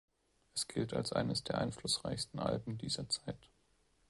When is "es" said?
0.55-0.67